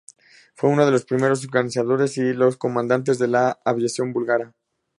[0.55, 4.55] Fue uno de los primeros organizadores y los comandantes de la aviación búlgara.